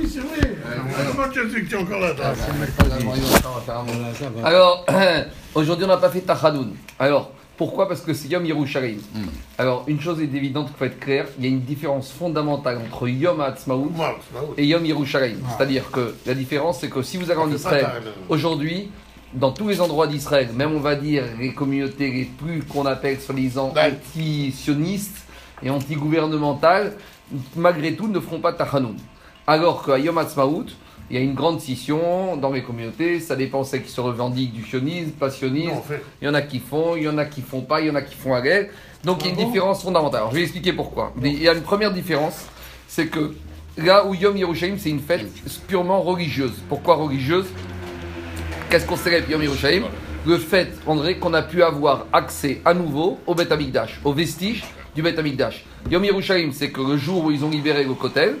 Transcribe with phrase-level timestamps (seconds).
[0.00, 0.56] oui, c'est vrai.
[1.10, 2.32] Comment tu sais que tu es encore là toi
[4.44, 4.86] Alors,
[5.54, 6.74] aujourd'hui, on n'a pas fait Tachadoun.
[6.98, 7.88] Alors, pourquoi?
[7.88, 9.00] Parce que c'est Yom Yerushalayim.
[9.58, 12.78] Alors, une chose est évidente qu'il faut être clair il y a une différence fondamentale
[12.78, 14.14] entre Yom vrai.
[14.56, 15.40] et Yom Yerushalayim.
[15.56, 17.86] C'est-à-dire que la différence, c'est que si vous allez en C'est Israël,
[18.28, 18.90] aujourd'hui,
[19.34, 23.20] dans tous les endroits d'Israël, même on va dire les communautés les plus qu'on appelle
[23.20, 25.26] soi-disant anti-sionistes
[25.62, 26.94] et anti-gouvernementales,
[27.54, 28.96] malgré tout, ne feront pas Tachanoun.
[29.50, 30.66] Alors qu'à Yom Ha'atzmaut,
[31.10, 34.52] il y a une grande scission dans les communautés, ça dépend celles qui se revendiquent
[34.52, 36.00] du sionisme, pas sionisme, Non, en fait.
[36.22, 37.90] il y en a qui font, il y en a qui font pas, il y
[37.90, 38.70] en a qui font à l'aide.
[39.02, 40.20] Donc il y a une Ah bon différence fondamentale.
[40.20, 41.12] Alors je vais expliquer pourquoi.
[41.20, 42.46] Il y a une première différence,
[42.86, 43.34] c'est que
[43.76, 45.26] là où Yom Yerushalayim, c'est une fête
[45.66, 46.52] purement religieuse.
[46.68, 47.46] Pourquoi religieuse?
[48.70, 49.82] Qu'est-ce qu'on célèbre Yom Yerushalayim?
[50.26, 54.62] Le fait, André, qu'on a pu avoir accès à nouveau au Beth Amikdash, aux vestiges
[54.94, 55.64] du Beth Amikdash.
[55.90, 58.36] Yom Yerushalayim, c'est que le jour où ils ont libéré le Kotel,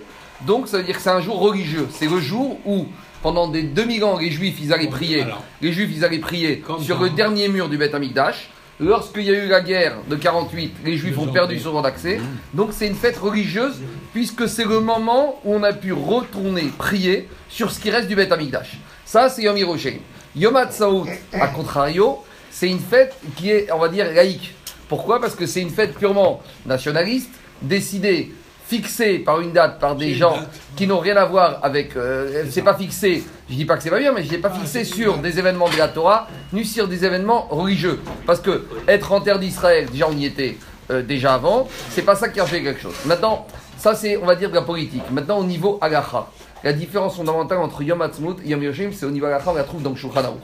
[0.46, 1.88] donc ça veut dire que c'est un jour religieux.
[1.90, 2.86] C'est le jour où,
[3.22, 5.22] pendant des 2000 ans, les Juifs, ils allaient prier.
[5.22, 5.42] alors.
[5.60, 8.50] Les Juifs, ils allaient prier sur le dernier mur du Beth Amikdash.
[8.82, 12.18] Lorsqu'il y a eu la guerre de 48, les Juifs ont perdu ce droit d'accès.
[12.54, 13.74] Donc c'est une fête religieuse,
[14.14, 18.16] puisque c'est le moment où on a pu retourner prier sur ce qui reste du
[18.16, 18.78] Beth Amikdash.
[19.04, 20.00] Ça, c'est Yom Yerushalayim.
[20.34, 24.54] Yom HaTzaot, à contrario, c'est une fête qui est, on va dire, laïque.
[24.88, 25.20] Pourquoi?
[25.20, 27.30] Parce que c'est une fête purement nationaliste,
[27.60, 28.32] décidée,
[28.70, 30.36] fixée par une date, par des gens
[30.76, 31.96] qui n'ont rien à voir avec.
[31.96, 34.50] euh, c'est pas fixé, je dis pas que c'est pas bien, mais je l'ai pas
[34.50, 38.00] fixé sur des événements de la Torah, ni sur des événements religieux.
[38.26, 40.56] Parce que être en terre d'Israël, déjà on y était
[40.92, 42.94] euh, déjà avant, c'est pas ça qui a fait quelque chose.
[43.06, 43.44] Maintenant,
[43.76, 45.02] ça c'est, on va dire, de la politique.
[45.10, 46.28] Maintenant, au niveau halacha,
[46.62, 49.64] la différence fondamentale entre Yom Ha'atzmaut et Yom Yerushalayim, c'est au niveau halacha, on la
[49.64, 50.38] trouve dans Shulchan Aruch.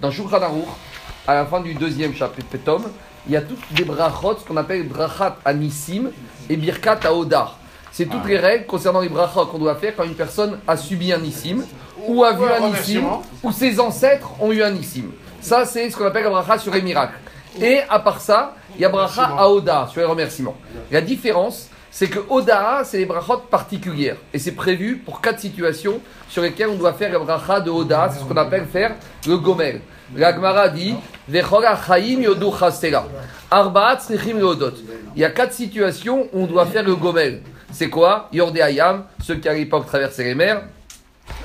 [0.00, 0.68] Dans Shulchan Aruch,
[1.26, 2.46] à la fin du deuxième chapitre
[3.26, 6.10] il y a toutes des brachot, ce qu'on appelle brachat anissim
[6.48, 7.58] et birkat aodar.
[7.92, 11.12] C'est toutes les règles concernant les brachot qu'on doit faire quand une personne a subi
[11.12, 11.62] un nissim,
[12.08, 13.22] ou a vu un remerciement.
[13.42, 15.10] ou ses ancêtres ont eu un nissim.
[15.42, 17.18] Ça, c'est ce qu'on appelle la bracha sur les miracles.
[17.60, 20.56] Et à part ça, il y a bracha aoda sur les remerciements.
[20.90, 24.16] La différence, c'est que Oda, c'est les brachot particulières.
[24.32, 28.08] Et c'est prévu pour quatre situations sur lesquelles on doit faire la bracha de Oda.
[28.10, 28.94] C'est ce qu'on appelle faire
[29.26, 29.82] le gomel.
[30.16, 30.94] La Gemara dit.
[31.28, 31.34] Il
[35.20, 37.42] y a quatre situations où on doit faire le gomel.
[37.72, 40.62] C'est quoi Yordé Hayam, ceux qui à l'époque traversaient les mers.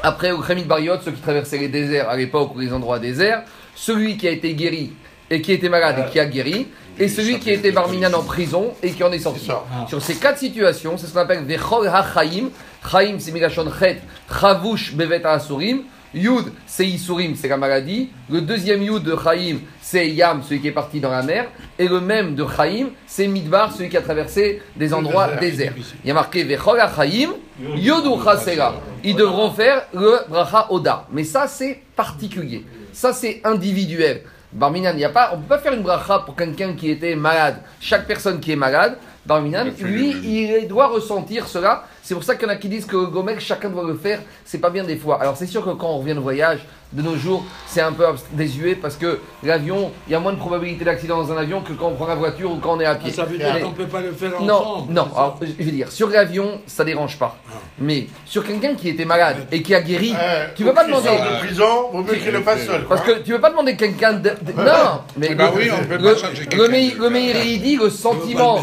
[0.03, 3.43] Après, au Khamid Bariot, ceux qui traversaient les déserts à l'époque ou les endroits déserts.
[3.75, 4.93] Celui qui a été guéri
[5.29, 6.67] et qui était malade et qui a guéri.
[6.99, 9.45] Et celui qui était barminan en prison et qui en est sorti.
[9.45, 9.63] Ça.
[9.87, 12.49] Sur ces quatre situations, c'est ce qu'on appelle Vechol HaChaim.
[12.89, 14.01] Chaim, c'est Migashon Chet.
[14.27, 15.83] Chavush Bevet Asurim.
[16.13, 18.09] Yud, c'est Isurim, c'est la maladie.
[18.29, 21.47] Le deuxième Yud de Chaim, c'est Yam, celui qui est parti dans la mer.
[21.77, 25.73] Et le même de Chaim, c'est Midbar, celui qui a traversé des endroits déserts.
[26.03, 27.31] Il y a marqué Vechol HaChaim.
[27.75, 28.75] Yodu Chasera.
[29.03, 31.07] Ils devront faire le Bracha Oda.
[31.11, 32.65] Mais ça, c'est particulier.
[32.93, 34.21] Ça, c'est individuel.
[34.53, 36.89] Barminan, il y a pas, on ne peut pas faire une bracha pour quelqu'un qui
[36.89, 37.57] était malade.
[37.81, 41.83] Chaque personne qui est malade, Barminan, lui, il doit ressentir cela.
[42.07, 43.95] C'est pour ça qu'il y en a qui disent que le Gomel, chacun doit le
[43.97, 44.21] faire.
[44.45, 45.19] C'est pas bien des fois.
[45.19, 46.59] Alors, c'est sûr que quand on revient de voyage,
[46.93, 50.37] de nos jours, c'est un peu désuet parce que l'avion, il y a moins de
[50.37, 52.85] probabilité d'accident dans un avion que quand on prend la voiture ou quand on est
[52.85, 53.11] à pied.
[53.11, 54.93] Ça veut dire qu'on ne peut pas le faire non, ensemble.
[54.93, 55.07] non.
[55.13, 57.35] Alors, je vais dire, sur l'avion, ça dérange pas.
[57.77, 61.07] Mais sur quelqu'un qui était malade et qui a guéri, Euh, tu peux pas demander.
[61.09, 62.85] sort de prison, vaut mieux qu'il le fasse seul.
[62.85, 65.69] Parce que tu veux pas demander quelqu'un de, de- Non, mais Eh ben le, oui,
[65.73, 66.67] on peut le, pas changer le, quelqu'un.
[66.67, 68.59] Le dit le sentiment.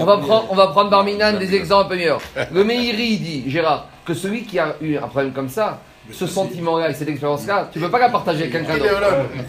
[0.00, 2.20] On va le prendre, on va prendre Barminan des exemples meilleurs.
[2.52, 5.80] Le Meiri dit, Gérard, que celui qui a eu un problème comme ça,
[6.12, 8.90] ce sentiment-là et cette expérience-là, tu peux pas la partager avec quelqu'un d'autre.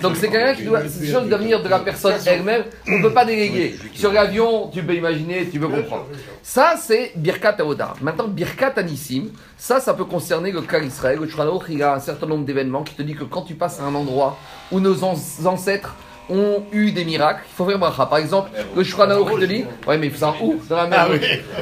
[0.03, 2.63] Donc c'est quelqu'un qui doit, c'est chose de venir de la personne elle-même.
[2.87, 3.75] On ne peut pas déléguer.
[3.95, 6.05] Sur l'avion, tu peux imaginer, tu peux comprendre.
[6.43, 7.93] Ça, c'est Birkat Aoda.
[8.01, 11.17] Maintenant, Birkat Anissim, ça, ça peut concerner le cas d'Israël.
[11.19, 13.55] Le Aruch, il y a un certain nombre d'événements qui te dit que quand tu
[13.55, 14.37] passes à un endroit
[14.71, 15.15] où nos an-
[15.45, 15.95] ancêtres
[16.31, 18.05] ont eu des miracles, il faut faire bracha.
[18.05, 21.07] Par exemple, le Shulchan Aruch te dit, ouais, mais ça où Dans la mer.
[21.07, 21.19] Ah oui.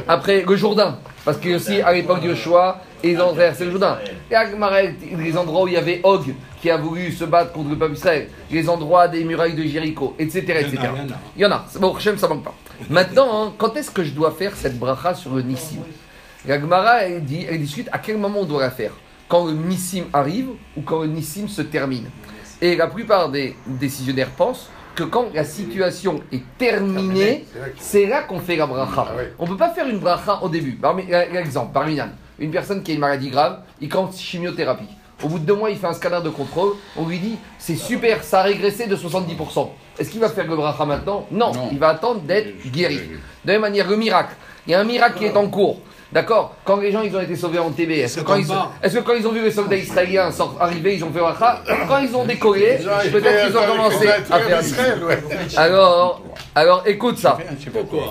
[0.08, 0.98] Après, le Jourdain.
[1.26, 3.98] Parce que aussi, à l'époque de Yoshua, ils ont traversé le Jourdain.
[4.30, 7.70] Et à les endroits où il y avait Og qui a voulu se battre contre
[7.70, 10.40] le peuple Israël, les endroits des murailles de Jéricho, etc.
[10.40, 10.78] etc.
[11.36, 11.76] Il y en a, il.
[11.76, 11.80] Il.
[11.80, 12.56] Bon, Hachem, ça manque pas.
[12.90, 15.80] Maintenant, hein, quand est-ce que je dois faire cette bracha sur le Nissim?
[16.46, 18.92] La Gemara, elle, dit, elle discute à quel moment on doit la faire?
[19.28, 22.10] Quand le Nissim arrive ou quand le Nissim se termine?
[22.62, 27.46] Et la plupart des décisionnaires pensent que quand la situation est terminée,
[27.80, 29.06] c'est là qu'on fait la bracha.
[29.10, 29.24] Ah oui.
[29.40, 30.74] On ne peut pas faire une bracha au début.
[30.74, 34.90] Par exemple, Barminan, une personne qui a une maladie grave, il commence chimiothérapie.
[35.24, 36.74] Au bout de deux mois, il fait un scanner de contrôle.
[36.98, 39.70] On lui dit c'est super, ça a régressé de 70%.
[39.98, 41.26] Est-ce qu'il va faire le bracha maintenant?
[41.32, 41.70] Non, Non.
[41.72, 42.98] il va attendre d'être guéri.
[42.98, 43.02] De
[43.46, 44.34] la même manière, le miracle.
[44.68, 45.82] Il y a un miracle qui est en cours.
[46.12, 48.52] D'accord Quand les gens ils ont été sauvés en TB, est-ce que, quand ils,
[48.82, 52.00] est que quand ils ont vu les soldats israéliens arriver, ils ont fait Wacha Quand
[52.00, 52.80] ils ont décollé,
[53.12, 54.62] peut-être qu'ils ont commencé à faire
[55.58, 56.24] Alors,
[56.56, 57.38] alors écoute ça.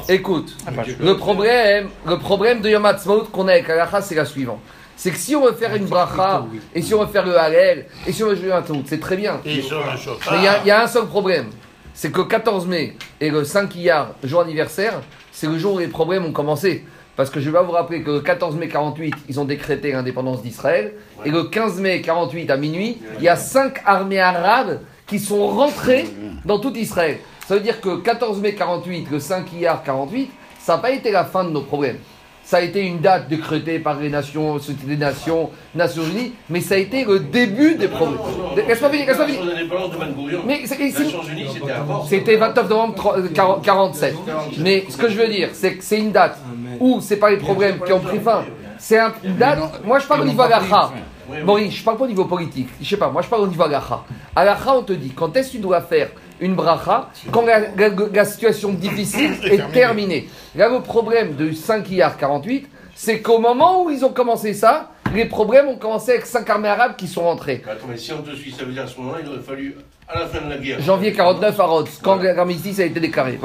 [0.09, 0.57] Écoute.
[1.01, 4.61] Le problème, le problème de Yom Ha'atzmaut qu'on a avec Alacha, c'est la suivante.
[4.97, 6.45] C'est que si on veut faire une bracha,
[6.75, 9.01] et si on veut faire le halel, et si on veut jouer un tout, c'est
[9.01, 9.41] très bien.
[9.45, 11.51] Mais il y, a un seul problème.
[11.95, 15.01] C'est que le 14 mai et le 5 Iyar, jour anniversaire,
[15.33, 16.85] c'est le jour où les problèmes ont commencé.
[17.19, 20.41] Parce que je vais vous rappeler que le 14 mai 48, ils ont décrété l'indépendance
[20.41, 20.93] d'Israël.
[21.25, 25.49] Et le 15 mai 48 à minuit, il y a cinq armées arabes qui sont
[25.49, 26.07] rentrées
[26.45, 27.19] dans tout Israël.
[27.49, 30.31] Ça veut dire que 14 mai 48, le 5 Iyar 48,
[30.61, 31.99] ça n'a pas été la fin de nos problèmes
[32.49, 36.77] ça a été une date décrétée par les Nations, les Nations, Nations Unies, mais ça
[36.77, 38.21] a été le début des problèmes.
[38.67, 39.43] Laisse-moi finir, laisse-moi finir.
[40.47, 40.63] Mais
[42.09, 44.15] c'était 29 novembre 47.
[44.61, 46.39] Mais ce que je veux dire, c'est que c'est une date
[46.81, 48.45] où c'est pas les problèmes qui ont pris fin.
[48.79, 48.99] C'est
[49.39, 49.85] date.
[49.85, 50.93] Moi, je parle au niveau agacha.
[51.45, 52.69] Maurice, je parle pas au niveau politique.
[52.81, 53.11] Je sais pas.
[53.11, 54.05] Moi, je parle au niveau agacha.
[54.35, 56.09] Agacha, on te dit quand est-ce que tu dois faire
[56.41, 60.29] une bracha quand la, situation difficile est terminée?
[60.55, 64.91] Là, le problème de 5 IAR 48, c'est qu'au moment où ils ont commencé ça,
[65.15, 67.63] les problèmes ont commencé avec 5 armées arabes qui sont rentrées.
[67.67, 69.77] Attends, mais si on te suit, ça veut dire à ce moment-là, il aurait fallu
[70.09, 70.81] à la fin de la guerre.
[70.81, 73.39] Janvier 49 à Rhodes, quand l'armistice a été déclaré.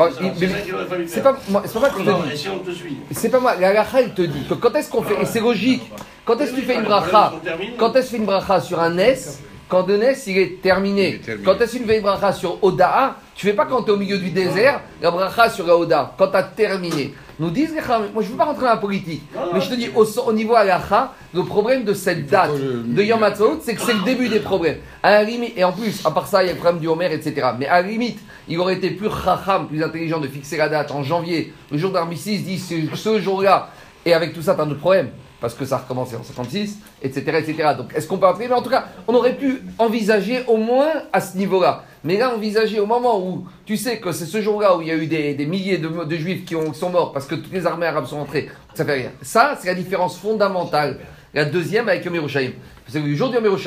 [1.08, 2.98] C'est pas, moi, c'est pas moi qui te dis.
[3.12, 3.56] C'est pas moi.
[3.56, 5.84] La il te dit que quand est-ce qu'on fait, et c'est logique,
[6.26, 7.34] quand est-ce que tu fais une bracha,
[7.78, 10.62] quand est-ce que tu fais une bracha sur un S, quand le Nes, il est
[10.62, 11.20] terminé.
[11.44, 13.98] Quand tu as une veille bracha sur Oda, tu fais pas quand tu es au
[13.98, 17.14] milieu du désert, la bracha sur la Oda, quand tu as terminé.
[17.40, 19.90] Nous disent, moi je ne veux pas rentrer dans la politique, mais je te dis,
[19.96, 23.96] au, au niveau alacha, le problème de cette date de Yom HaTzot, c'est que c'est
[23.96, 24.78] le début des problèmes.
[25.02, 26.88] À la limite, et en plus, à part ça, il y a le problème du
[26.88, 27.48] Homer, etc.
[27.58, 30.92] Mais à la limite, il aurait été plus chacham, plus intelligent de fixer la date
[30.92, 33.70] en janvier, le jour d'armistice, dit ce jour-là,
[34.06, 35.10] et avec tout ça, tu as un autre problème
[35.44, 37.40] parce que ça a recommencé en 56, etc.
[37.46, 37.72] etc.
[37.78, 40.90] Donc est-ce qu'on peut appeler Mais en tout cas, on aurait pu envisager au moins
[41.12, 41.84] à ce niveau-là.
[42.06, 44.92] Mais là, envisager au moment où tu sais que c'est ce jour-là où il y
[44.92, 47.88] a eu des, milliers de, juifs qui, ont, sont morts parce que toutes les armées
[47.88, 49.12] arabes sont entrées, ça fait rien.
[49.22, 51.00] Ça, c'est la différence fondamentale.
[51.34, 52.54] La deuxième avec Yom Yerushalayim.
[52.88, 53.58] C'est que le jour de Yom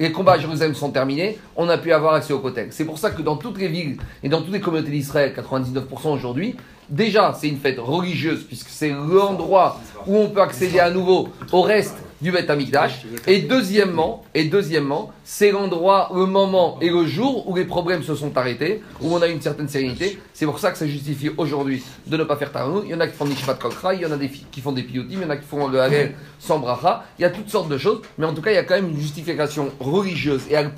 [0.00, 2.68] les combats à Jérusalem sont terminés, on a pu avoir accès au Kotel.
[2.70, 6.08] C'est pour ça que dans toutes les villes et dans toutes les communautés d'Israël, 99%
[6.08, 6.56] aujourd'hui,
[6.90, 11.62] Déjà, c'est une fête religieuse, puisque c'est l'endroit où on peut accéder à nouveau au
[11.62, 13.06] reste du Beth Amikdash.
[13.28, 18.16] Et deuxièmement, et deuxièmement, c'est l'endroit, le moment et le jour où les problèmes se
[18.16, 20.18] sont arrêtés, où on a une certaine sérénité.
[20.34, 22.82] C'est pour ça que ça justifie aujourd'hui de ne pas faire tarou.
[22.84, 24.72] Il y en a qui font des Shabbat Kokra, il y en a qui font
[24.72, 27.04] des piyotim, il y en a qui font le Harel sans bracha.
[27.16, 28.74] Il y a toutes sortes de choses, mais en tout cas, il y a quand
[28.74, 30.72] même une justification religieuse et al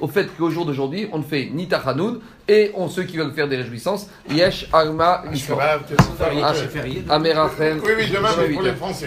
[0.00, 3.34] au fait qu'au jour d'aujourd'hui, on ne fait ni tachanoun et on, ceux qui veulent
[3.34, 5.78] faire des réjouissances, Yesh, Alma, ah,
[6.42, 6.54] ah,
[7.10, 7.80] Amerachem.
[7.84, 9.06] Oui, oui, demain, pour les Français.